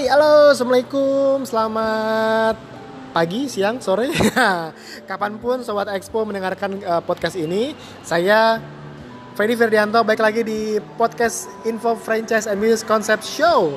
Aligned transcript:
Hai, 0.00 0.08
halo, 0.08 0.56
assalamualaikum, 0.56 1.44
selamat 1.44 2.56
pagi, 3.12 3.52
siang, 3.52 3.84
sore, 3.84 4.08
kapan 5.12 5.36
pun 5.36 5.60
Sobat 5.60 5.92
Expo 5.92 6.24
mendengarkan 6.24 6.80
uh, 6.88 7.04
podcast 7.04 7.36
ini, 7.36 7.76
saya 8.00 8.64
Freddy 9.36 9.60
Ferdianto 9.60 10.00
baik 10.00 10.24
lagi 10.24 10.40
di 10.40 10.80
podcast 10.96 11.52
Info 11.68 12.00
Franchise 12.00 12.48
and 12.48 12.64
Business 12.64 12.80
Concept 12.80 13.28
Show. 13.28 13.76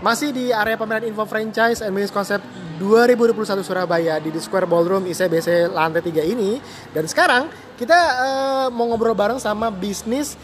Masih 0.00 0.32
di 0.32 0.48
area 0.48 0.80
pameran 0.80 1.04
Info 1.04 1.28
Franchise 1.28 1.84
and 1.84 1.92
Business 1.92 2.16
Concept 2.16 2.40
2021 2.80 3.60
Surabaya 3.60 4.16
di 4.16 4.32
The 4.32 4.40
Square 4.40 4.64
Ballroom 4.64 5.04
ICBC 5.12 5.76
lantai 5.76 6.00
3 6.00 6.24
ini. 6.24 6.56
Dan 6.88 7.04
sekarang 7.04 7.52
kita 7.76 8.00
uh, 8.16 8.66
mau 8.72 8.88
ngobrol 8.88 9.12
bareng 9.12 9.36
sama 9.36 9.68
bisnis 9.68 10.40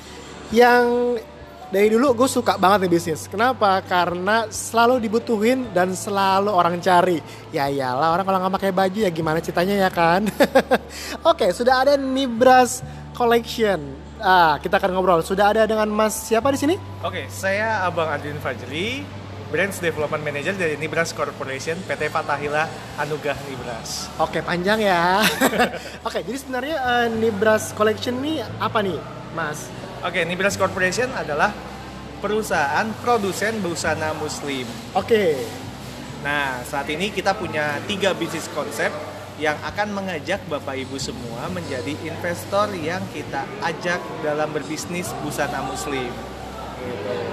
yang 0.53 1.17
dari 1.67 1.91
dulu 1.91 2.15
gue 2.15 2.29
suka 2.31 2.55
banget 2.55 2.87
nih 2.87 2.91
bisnis. 2.95 3.27
Kenapa? 3.27 3.83
Karena 3.83 4.47
selalu 4.47 5.03
dibutuhin 5.03 5.67
dan 5.75 5.91
selalu 5.99 6.55
orang 6.55 6.79
cari. 6.79 7.19
Ya 7.51 7.67
iyalah 7.67 8.15
orang 8.15 8.25
kalau 8.27 8.39
nggak 8.39 8.55
pakai 8.55 8.71
baju 8.71 8.99
ya 9.03 9.11
gimana 9.11 9.43
ceritanya 9.43 9.75
ya 9.75 9.91
kan? 9.91 10.31
Oke, 11.31 11.51
sudah 11.51 11.83
ada 11.83 11.95
Nibras 11.99 12.87
Collection. 13.19 13.83
Ah, 14.23 14.57
kita 14.63 14.79
akan 14.79 14.95
ngobrol. 14.95 15.21
Sudah 15.27 15.53
ada 15.53 15.67
dengan 15.67 15.91
Mas 15.91 16.15
siapa 16.15 16.49
di 16.55 16.59
sini? 16.59 16.75
Oke, 17.03 17.27
saya 17.29 17.85
Abang 17.85 18.09
Adin 18.09 18.39
Fajri, 18.41 19.05
Brands 19.51 19.83
Development 19.83 20.23
Manager 20.23 20.55
dari 20.57 20.75
Nibras 20.81 21.13
Corporation 21.13 21.77
PT 21.85 22.09
Fatahila 22.09 22.65
Anugrah 22.97 23.37
Nibras. 23.51 24.09
Oke, 24.23 24.41
panjang 24.41 24.81
ya. 24.81 25.21
Oke, 26.07 26.23
jadi 26.23 26.39
sebenarnya 26.39 26.77
uh, 26.79 27.07
Nibras 27.11 27.75
Collection 27.75 28.17
ini 28.23 28.41
apa 28.41 28.81
nih, 28.81 28.99
Mas? 29.35 29.69
Oke, 30.05 30.21
Nibras 30.29 30.61
Corporation 30.61 31.09
adalah 31.17 31.55
perusahaan 32.21 32.85
produsen 33.01 33.61
busana 33.65 34.13
muslim. 34.17 34.69
Oke. 34.93 35.41
Nah, 36.21 36.61
saat 36.67 36.91
ini 36.93 37.13
kita 37.13 37.33
punya 37.37 37.81
tiga 37.87 38.13
bisnis 38.13 38.51
konsep 38.53 38.93
yang 39.37 39.57
akan 39.65 39.93
mengajak 39.93 40.41
Bapak 40.49 40.81
Ibu 40.81 40.97
semua 40.97 41.49
menjadi 41.53 41.93
investor 42.09 42.73
yang 42.77 43.05
kita 43.13 43.45
ajak 43.61 44.01
dalam 44.25 44.49
berbisnis 44.53 45.13
busana 45.21 45.61
muslim. 45.65 46.09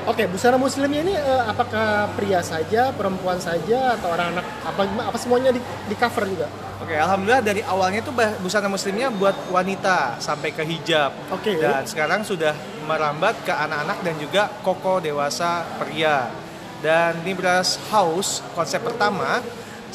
Oke, 0.03 0.27
busana 0.27 0.59
muslimnya 0.59 0.99
ini 0.99 1.15
uh, 1.15 1.47
apakah 1.47 2.11
pria 2.19 2.43
saja, 2.43 2.91
perempuan 2.91 3.39
saja, 3.39 3.95
atau 3.95 4.11
orang 4.11 4.35
anak 4.35 4.45
apa 4.67 4.83
apa 4.83 5.17
semuanya 5.19 5.55
di, 5.55 5.63
di 5.63 5.95
cover 5.95 6.27
juga? 6.27 6.47
Oke, 6.83 6.99
alhamdulillah 6.99 7.39
dari 7.39 7.63
awalnya 7.63 8.03
tuh 8.03 8.11
busana 8.43 8.67
muslimnya 8.67 9.07
buat 9.07 9.31
wanita 9.47 10.19
sampai 10.19 10.51
ke 10.51 10.67
hijab. 10.67 11.15
Oke. 11.31 11.55
Dan 11.55 11.87
sekarang 11.87 12.27
sudah 12.27 12.51
merambat 12.83 13.39
ke 13.47 13.55
anak-anak 13.55 14.03
dan 14.03 14.15
juga 14.19 14.51
koko 14.59 14.99
dewasa 14.99 15.63
pria. 15.79 16.27
Dan 16.83 17.23
Nibras 17.23 17.79
House 17.87 18.43
konsep 18.51 18.83
pertama 18.83 19.39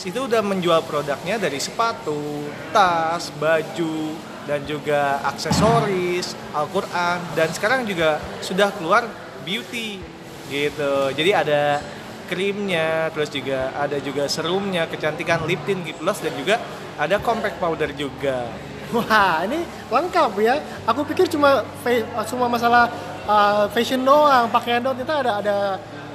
itu 0.01 0.17
udah 0.17 0.41
menjual 0.41 0.81
produknya 0.89 1.37
dari 1.37 1.61
sepatu, 1.61 2.49
tas, 2.73 3.29
baju, 3.37 4.17
dan 4.49 4.65
juga 4.65 5.21
aksesoris, 5.29 6.33
Al-Quran, 6.57 7.21
dan 7.37 7.53
sekarang 7.53 7.85
juga 7.85 8.17
sudah 8.41 8.73
keluar 8.73 9.05
beauty 9.45 10.01
gitu. 10.49 11.13
Jadi 11.13 11.31
ada 11.37 11.85
krimnya, 12.29 13.09
terus 13.17 13.33
juga 13.33 13.73
ada 13.73 13.97
juga 13.99 14.29
serumnya, 14.29 14.85
kecantikan 14.85 15.49
lip 15.49 15.65
tint, 15.65 15.81
lip 15.81 15.97
gloss 15.97 16.21
dan 16.21 16.37
juga 16.37 16.61
ada 17.01 17.17
compact 17.17 17.57
powder 17.57 17.91
juga. 17.97 18.47
Wah, 18.93 19.45
ini 19.45 19.65
lengkap 19.89 20.33
ya. 20.41 20.61
Aku 20.89 21.05
pikir 21.09 21.29
cuma 21.29 21.65
cuma 22.29 22.47
masalah 22.49 22.93
uh, 23.25 23.65
fashion 23.73 24.05
doang, 24.05 24.49
pakaian 24.53 24.81
doang. 24.81 24.97
Kita 24.97 25.25
ada 25.25 25.33
ada 25.41 25.57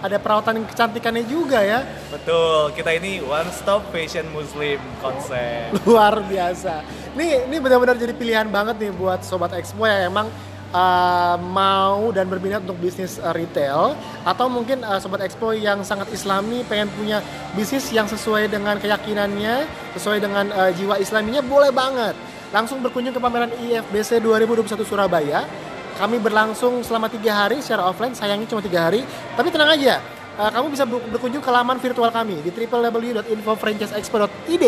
ada 0.04 0.18
perawatan 0.20 0.68
kecantikannya 0.68 1.24
juga 1.30 1.64
ya. 1.64 1.86
Betul, 2.10 2.74
kita 2.76 2.92
ini 2.98 3.24
one 3.24 3.50
stop 3.56 3.88
fashion 3.94 4.26
muslim 4.34 4.82
konsep. 5.00 5.72
Luar 5.86 6.20
biasa. 6.26 6.84
Nih, 7.14 7.46
ini 7.46 7.62
benar-benar 7.62 7.96
jadi 7.96 8.12
pilihan 8.12 8.50
banget 8.50 8.82
nih 8.82 8.92
buat 8.92 9.22
sobat 9.22 9.54
Expo 9.54 9.86
yang 9.86 10.10
emang 10.10 10.28
uh, 10.74 11.38
mau 11.40 12.12
dan 12.12 12.28
berminat 12.28 12.66
untuk 12.66 12.82
bisnis 12.82 13.22
uh, 13.22 13.32
retail 13.32 13.96
atau 14.26 14.50
mungkin 14.50 14.82
uh, 14.84 15.00
sobat 15.00 15.24
expo 15.24 15.54
yang 15.54 15.86
sangat 15.86 16.10
islami 16.12 16.66
pengen 16.68 16.90
punya 16.98 17.22
bisnis 17.54 17.88
yang 17.94 18.10
sesuai 18.10 18.50
dengan 18.50 18.76
keyakinannya 18.82 19.70
sesuai 19.96 20.18
dengan 20.20 20.50
uh, 20.52 20.72
jiwa 20.74 21.00
islaminya 21.00 21.46
boleh 21.46 21.72
banget. 21.72 22.18
Langsung 22.54 22.86
berkunjung 22.86 23.16
ke 23.16 23.22
pameran 23.22 23.50
IFBC 23.50 24.22
2021 24.22 24.78
Surabaya. 24.86 25.46
Kami 25.94 26.18
berlangsung 26.18 26.82
selama 26.82 27.06
tiga 27.06 27.46
hari 27.46 27.62
secara 27.62 27.86
offline 27.86 28.18
sayangnya 28.18 28.50
cuma 28.50 28.66
tiga 28.66 28.90
hari. 28.90 29.06
Tapi 29.38 29.54
tenang 29.54 29.78
aja 29.78 30.02
uh, 30.38 30.50
kamu 30.50 30.70
bisa 30.74 30.86
berkunjung 30.86 31.44
ke 31.44 31.52
laman 31.52 31.78
virtual 31.78 32.10
kami 32.10 32.42
di 32.42 32.50
www.infofranchiseexpo.id 32.54 34.66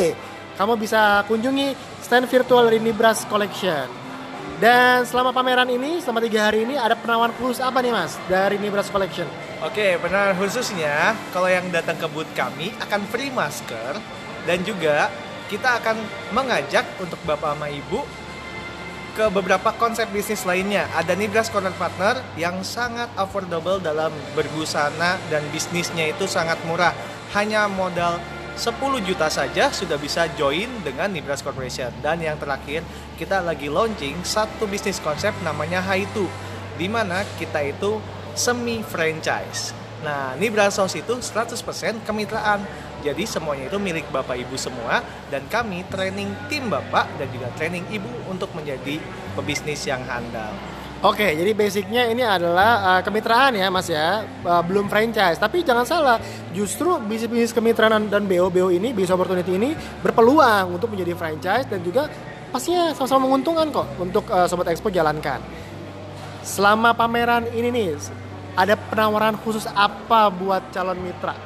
kamu 0.56 0.74
bisa 0.80 1.28
kunjungi 1.28 1.76
stand 2.00 2.32
virtual 2.32 2.72
Rinibras 2.72 3.28
Collection 3.28 4.05
dan 4.56 5.04
selama 5.04 5.36
pameran 5.36 5.68
ini, 5.68 6.00
selama 6.00 6.24
tiga 6.24 6.48
hari 6.48 6.64
ini 6.64 6.80
ada 6.80 6.96
penawaran 6.96 7.36
khusus 7.36 7.60
apa 7.60 7.84
nih 7.84 7.92
mas 7.92 8.16
dari 8.32 8.56
Nibras 8.56 8.88
Collection? 8.88 9.28
Oke, 9.60 10.00
penawaran 10.00 10.40
khususnya 10.40 11.12
kalau 11.36 11.52
yang 11.52 11.68
datang 11.76 12.00
ke 12.00 12.08
booth 12.08 12.30
kami 12.32 12.72
akan 12.80 13.04
free 13.12 13.32
masker 13.36 14.00
dan 14.48 14.64
juga 14.64 15.12
kita 15.52 15.84
akan 15.84 16.00
mengajak 16.32 16.88
untuk 17.04 17.20
bapak 17.28 17.54
sama 17.54 17.68
ibu 17.68 18.02
ke 19.16 19.32
beberapa 19.32 19.72
konsep 19.80 20.12
bisnis 20.12 20.44
lainnya. 20.44 20.88
Ada 20.92 21.16
Nibras 21.16 21.48
Corner 21.48 21.72
Partner 21.76 22.20
yang 22.36 22.60
sangat 22.64 23.08
affordable 23.16 23.80
dalam 23.80 24.12
berbusana 24.36 25.16
dan 25.32 25.44
bisnisnya 25.56 26.12
itu 26.12 26.28
sangat 26.28 26.60
murah. 26.68 26.92
Hanya 27.32 27.68
modal 27.72 28.20
10 28.56 29.04
juta 29.04 29.28
saja 29.28 29.68
sudah 29.68 30.00
bisa 30.00 30.32
join 30.40 30.72
dengan 30.80 31.12
Nibras 31.12 31.44
Corporation. 31.44 31.92
Dan 32.00 32.24
yang 32.24 32.40
terakhir, 32.40 32.88
kita 33.20 33.44
lagi 33.44 33.68
launching 33.68 34.24
satu 34.24 34.64
bisnis 34.64 35.04
konsep 35.04 35.36
namanya 35.44 35.84
Haitu, 35.84 36.24
di 36.80 36.88
mana 36.88 37.28
kita 37.36 37.60
itu 37.60 38.00
semi 38.32 38.80
franchise. 38.80 39.76
Nah, 40.08 40.40
Nibras 40.40 40.80
House 40.80 40.96
itu 40.96 41.20
100% 41.20 42.04
kemitraan. 42.08 42.64
Jadi 43.04 43.28
semuanya 43.28 43.70
itu 43.70 43.78
milik 43.78 44.08
Bapak 44.10 44.34
Ibu 44.34 44.58
semua 44.58 45.04
dan 45.30 45.46
kami 45.46 45.86
training 45.94 46.32
tim 46.50 46.72
Bapak 46.72 47.06
dan 47.22 47.30
juga 47.30 47.54
training 47.54 47.86
Ibu 47.92 48.34
untuk 48.34 48.50
menjadi 48.58 48.98
pebisnis 49.38 49.86
yang 49.86 50.02
handal. 50.10 50.50
Oke, 51.06 51.38
jadi 51.38 51.54
basicnya 51.54 52.10
ini 52.10 52.26
adalah 52.26 52.98
uh, 52.98 53.02
kemitraan 53.06 53.54
ya 53.54 53.70
Mas 53.70 53.86
ya, 53.86 54.26
uh, 54.26 54.64
belum 54.66 54.90
franchise. 54.90 55.38
Tapi 55.38 55.62
jangan 55.62 55.86
salah, 55.86 56.18
justru 56.50 56.98
bisnis-bisnis 56.98 57.54
kemitraan 57.54 58.10
dan 58.10 58.26
BO-BO 58.26 58.74
ini, 58.74 58.90
bisnis 58.90 59.14
opportunity 59.14 59.54
ini 59.54 59.78
berpeluang 60.02 60.74
untuk 60.74 60.90
menjadi 60.90 61.14
franchise 61.14 61.70
dan 61.70 61.86
juga 61.86 62.10
pastinya 62.50 62.90
sama-sama 62.98 63.30
menguntungkan 63.30 63.70
kok 63.70 63.88
untuk 64.02 64.26
uh, 64.34 64.50
Sobat 64.50 64.74
Expo 64.74 64.90
jalankan. 64.90 65.46
Selama 66.42 66.98
pameran 66.98 67.54
ini 67.54 67.70
nih, 67.70 68.02
ada 68.58 68.74
penawaran 68.74 69.38
khusus 69.46 69.70
apa 69.78 70.34
buat 70.34 70.74
calon 70.74 70.98
mitra? 71.06 71.38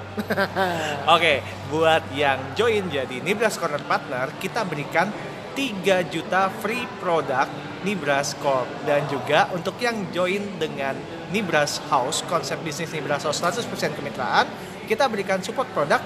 Oke, 1.20 1.44
buat 1.68 2.08
yang 2.16 2.56
join 2.56 2.88
jadi 2.88 3.20
Nibras 3.20 3.60
Corner 3.60 3.84
Partner, 3.84 4.32
kita 4.40 4.64
berikan 4.64 5.12
3 5.54 6.14
juta 6.14 6.50
free 6.62 6.86
produk 7.00 7.46
Nibras 7.86 8.36
Corp. 8.38 8.68
Dan 8.84 9.08
juga 9.08 9.48
untuk 9.56 9.78
yang 9.80 10.10
join 10.12 10.60
dengan 10.60 10.96
Nibras 11.30 11.80
House 11.94 12.26
konsep 12.26 12.58
bisnis 12.66 12.90
Nibras 12.90 13.24
House 13.24 13.40
100% 13.40 13.70
kemitraan 13.94 14.50
kita 14.90 15.06
berikan 15.06 15.38
support 15.46 15.70
produk 15.70 16.02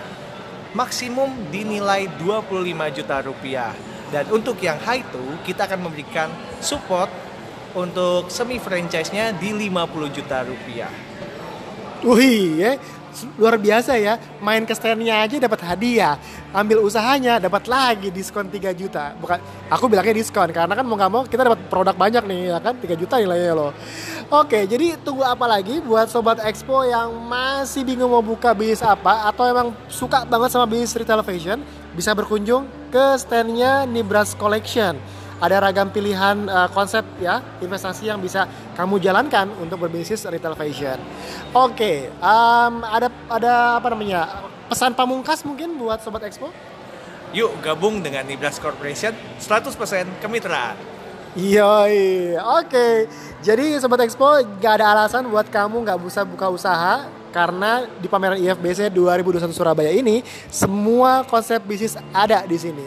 maksimum 0.75 1.31
dinilai 1.47 2.11
25 2.19 2.97
juta 2.97 3.17
rupiah. 3.23 3.71
Dan 4.11 4.29
untuk 4.29 4.59
yang 4.61 4.77
high 4.83 5.01
itu 5.01 5.25
kita 5.47 5.65
akan 5.65 5.89
memberikan 5.89 6.29
support 6.59 7.09
untuk 7.73 8.29
semi 8.29 8.61
franchise-nya 8.61 9.33
di 9.39 9.49
50 9.49 10.11
juta 10.13 10.45
rupiah. 10.45 10.91
Wih, 12.03 12.59
ya 12.59 12.75
luar 13.37 13.55
biasa 13.57 13.97
ya 13.97 14.17
main 14.41 14.65
ke 14.65 14.73
standnya 14.75 15.23
aja 15.23 15.37
dapat 15.37 15.61
hadiah. 15.63 16.17
Ambil 16.53 16.85
usahanya 16.85 17.41
dapat 17.41 17.65
lagi 17.65 18.13
diskon 18.13 18.49
3 18.49 18.73
juta. 18.77 19.13
Bukan 19.17 19.37
aku 19.69 19.89
bilangnya 19.89 20.17
diskon 20.17 20.49
karena 20.53 20.73
kan 20.73 20.85
mau 20.85 20.97
nggak 20.97 21.11
mau 21.11 21.23
kita 21.25 21.45
dapat 21.45 21.59
produk 21.69 21.95
banyak 21.97 22.23
nih 22.25 22.39
ya 22.53 22.57
kan? 22.61 22.73
3 22.77 22.93
juta 22.97 23.15
nilainya 23.21 23.53
loh. 23.53 23.71
Oke 24.33 24.65
jadi 24.65 24.97
tunggu 25.01 25.25
apa 25.25 25.45
lagi 25.45 25.81
buat 25.81 26.09
sobat 26.09 26.41
expo 26.45 26.85
yang 26.85 27.13
masih 27.25 27.85
bingung 27.85 28.09
mau 28.09 28.21
buka 28.21 28.53
bisnis 28.53 28.81
apa 28.81 29.29
atau 29.29 29.45
emang 29.45 29.67
suka 29.89 30.25
banget 30.25 30.49
sama 30.53 30.65
bisnis 30.69 30.97
retail 30.97 31.21
fashion 31.21 31.61
bisa 31.93 32.11
berkunjung 32.17 32.65
ke 32.89 33.17
standnya 33.17 33.85
Nibras 33.89 34.33
Collection. 34.37 34.97
Ada 35.43 35.59
ragam 35.59 35.91
pilihan 35.91 36.47
uh, 36.47 36.69
konsep 36.71 37.03
ya 37.19 37.43
investasi 37.59 38.07
yang 38.07 38.21
bisa 38.21 38.47
kamu 38.73 39.01
jalankan 39.01 39.49
untuk 39.61 39.85
berbisnis 39.85 40.25
retail 40.25 40.57
fashion. 40.57 40.97
Oke, 41.53 41.73
okay, 41.73 41.97
um, 42.21 42.81
ada 42.85 43.07
ada 43.29 43.53
apa 43.77 43.87
namanya 43.93 44.49
pesan 44.69 44.97
pamungkas 44.97 45.45
mungkin 45.45 45.77
buat 45.77 46.01
sobat 46.01 46.25
Expo? 46.25 46.49
Yuk 47.33 47.49
gabung 47.65 48.05
dengan 48.05 48.21
Nibras 48.29 48.61
Corporation 48.61 49.13
100% 49.41 50.21
kemitraan. 50.21 50.93
Yoi, 51.33 52.37
oke. 52.37 52.69
Okay. 52.69 52.93
Jadi 53.41 53.81
Sobat 53.81 54.05
Expo 54.05 54.37
gak 54.61 54.77
ada 54.77 54.93
alasan 54.93 55.25
buat 55.25 55.49
kamu 55.49 55.81
gak 55.81 55.97
bisa 56.05 56.21
buka 56.21 56.45
usaha 56.45 57.09
karena 57.33 57.89
di 57.97 58.05
pameran 58.05 58.37
IFBC 58.37 58.93
2021 58.93 59.49
Surabaya 59.49 59.89
ini 59.89 60.21
semua 60.53 61.25
konsep 61.25 61.57
bisnis 61.65 61.97
ada 62.13 62.45
di 62.45 62.53
sini. 62.61 62.85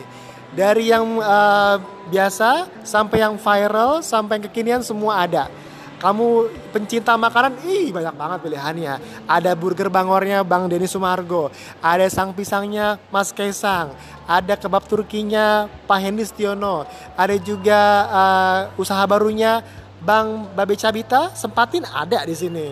Dari 0.55 0.95
yang 0.95 1.19
uh, 1.19 1.83
biasa 2.07 2.71
sampai 2.87 3.27
yang 3.27 3.35
viral 3.35 3.99
sampai 4.07 4.39
yang 4.39 4.45
kekinian 4.47 4.81
semua 4.87 5.27
ada. 5.27 5.51
Kamu 5.97 6.53
pencinta 6.77 7.17
makanan, 7.17 7.57
ih 7.65 7.89
banyak 7.89 8.15
banget 8.15 8.39
pilihannya. 8.45 8.95
Ada 9.25 9.57
burger 9.57 9.89
bangornya 9.89 10.45
Bang 10.45 10.69
Denny 10.69 10.85
Sumargo, 10.85 11.49
ada 11.81 12.05
sang 12.13 12.37
pisangnya 12.37 13.01
Mas 13.09 13.33
Kaisang, 13.33 13.97
ada 14.29 14.55
kebab 14.61 14.85
Turkinya 14.85 15.73
Pak 15.89 15.99
Hendy 16.03 16.29
Stiono, 16.29 16.85
ada 17.17 17.33
juga 17.41 17.81
uh, 18.13 18.59
usaha 18.77 19.01
barunya 19.09 19.65
Bang 20.05 20.53
Babe 20.53 20.77
Cabita, 20.77 21.33
sempatin 21.33 21.89
ada 21.89 22.29
di 22.29 22.37
sini. 22.37 22.69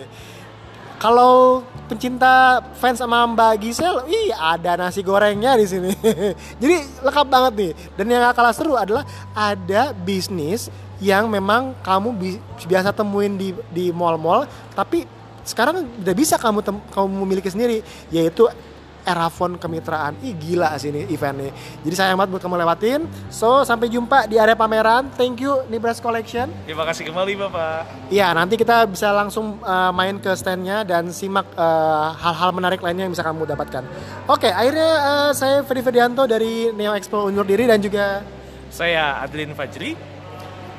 Kalau 0.95 1.61
pencinta 1.85 2.63
fans 2.79 2.97
sama 2.97 3.27
Mbak 3.27 3.53
Gisel, 3.61 4.07
ih 4.07 4.31
ada 4.31 4.79
nasi 4.79 5.03
gorengnya 5.03 5.53
di 5.59 5.67
sini. 5.67 5.91
Jadi 6.61 7.03
lengkap 7.03 7.27
banget 7.27 7.53
nih. 7.53 7.71
Dan 7.99 8.05
yang 8.09 8.21
gak 8.31 8.35
kalah 8.39 8.55
seru 8.55 8.73
adalah 8.79 9.03
ada 9.35 9.91
bisnis 9.91 10.71
yang 11.03 11.27
memang 11.27 11.75
kamu 11.83 12.09
bi 12.15 12.29
biasa 12.67 12.95
temuin 12.95 13.35
di 13.35 13.51
di 13.67 13.91
mall-mall 13.91 14.47
tapi 14.71 15.03
sekarang 15.43 15.83
udah 15.83 16.15
bisa 16.15 16.39
kamu 16.39 16.63
kamu 16.89 17.07
memiliki 17.27 17.51
sendiri 17.51 17.83
yaitu 18.09 18.47
Erafon 19.05 19.61
kemitraan. 19.61 20.17
Ih 20.25 20.33
gila 20.33 20.73
sih 20.81 20.89
ini 20.89 21.05
eventnya. 21.07 21.53
Jadi 21.85 21.95
sayang 21.95 22.17
banget 22.17 22.35
buat 22.35 22.43
kamu 22.43 22.55
lewatin. 22.65 23.01
So 23.29 23.61
sampai 23.61 23.93
jumpa 23.93 24.25
di 24.25 24.41
area 24.41 24.57
pameran. 24.57 25.13
Thank 25.13 25.45
you 25.45 25.61
Nibras 25.69 26.01
Collection. 26.01 26.49
Terima 26.65 26.83
kasih 26.89 27.07
kembali 27.07 27.33
Bapak. 27.47 28.09
Iya 28.09 28.33
nanti 28.33 28.57
kita 28.57 28.89
bisa 28.89 29.13
langsung 29.13 29.61
uh, 29.61 29.93
main 29.93 30.17
ke 30.17 30.33
standnya 30.33 30.81
dan 30.81 31.13
simak 31.13 31.45
hal 31.55 32.17
hal-hal 32.17 32.51
menarik 32.51 32.81
lainnya 32.81 33.05
yang 33.05 33.13
bisa 33.13 33.23
kamu 33.23 33.45
dapatkan. 33.45 33.85
Oke 34.25 34.49
akhirnya 34.49 34.89
uh, 34.99 35.31
saya 35.31 35.61
Ferdi 35.61 35.85
Ferdianto 35.85 36.25
dari 36.25 36.73
Neo 36.73 36.97
Expo 36.97 37.29
undur 37.29 37.45
diri 37.45 37.69
dan 37.69 37.77
juga 37.77 38.25
saya 38.73 39.21
Adlin 39.23 39.53
Fajri 39.55 40.15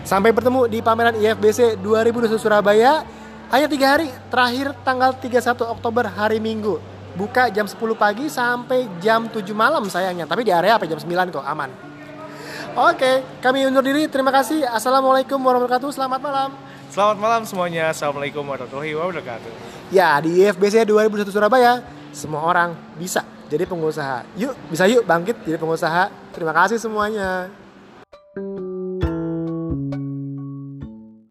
Sampai 0.07 0.31
bertemu 0.31 0.71
di 0.71 0.79
pameran 0.79 1.19
IFBC 1.19 1.83
2021 1.83 2.39
Surabaya. 2.39 3.03
Hanya 3.51 3.67
tiga 3.67 3.99
hari, 3.99 4.07
terakhir 4.31 4.71
tanggal 4.87 5.11
31 5.19 5.67
Oktober 5.67 6.07
hari 6.07 6.39
Minggu. 6.39 6.79
Buka 7.17 7.49
jam 7.49 7.65
10 7.65 7.81
pagi 7.97 8.29
sampai 8.29 8.85
jam 9.01 9.25
7 9.33 9.41
malam 9.57 9.89
sayangnya. 9.89 10.29
Tapi 10.29 10.45
di 10.45 10.53
area 10.53 10.77
apa 10.77 10.85
jam 10.85 11.01
9 11.01 11.33
kok, 11.33 11.41
aman. 11.41 11.73
Oke, 12.77 13.25
kami 13.41 13.65
undur 13.65 13.81
diri. 13.81 14.05
Terima 14.05 14.29
kasih. 14.29 14.69
Assalamualaikum 14.69 15.41
warahmatullahi 15.41 15.81
wabarakatuh. 15.81 15.97
Selamat 15.97 16.21
malam. 16.21 16.51
Selamat 16.93 17.17
malam 17.17 17.43
semuanya. 17.49 17.89
Assalamualaikum 17.89 18.45
warahmatullahi 18.45 18.93
wabarakatuh. 18.93 19.53
Ya, 19.89 20.13
di 20.21 20.45
IFBC 20.45 20.85
2021 20.85 21.33
Surabaya, 21.33 21.81
semua 22.13 22.45
orang 22.45 22.77
bisa 23.01 23.25
jadi 23.49 23.65
pengusaha. 23.65 24.29
Yuk, 24.37 24.53
bisa 24.69 24.85
yuk 24.85 25.09
bangkit 25.09 25.41
jadi 25.41 25.57
pengusaha. 25.57 26.13
Terima 26.37 26.53
kasih 26.53 26.77
semuanya. 26.77 27.49